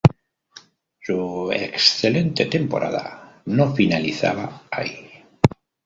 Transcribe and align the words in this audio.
Su 0.99 1.51
excelente 1.53 2.47
temporada 2.47 3.43
no 3.45 3.75
finalizaba 3.75 4.63
ahí. 4.71 5.07